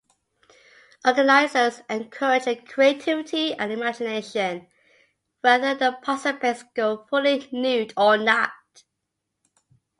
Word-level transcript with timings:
Organizers 1.05 1.83
encourage 1.87 2.47
creativity 2.67 3.53
and 3.53 3.71
imagination, 3.71 4.65
whether 5.41 5.75
the 5.75 5.95
participants 6.01 6.63
go 6.73 7.05
fully 7.07 7.47
nude 7.51 7.93
or 7.95 8.17
not. 8.17 8.51